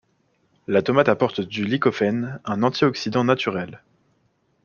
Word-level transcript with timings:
La 0.65 0.81
tomate 0.81 1.09
apporte 1.09 1.41
du 1.41 1.63
lycopène, 1.63 2.41
un 2.43 2.63
antioxydant 2.63 3.23
naturel. 3.23 3.83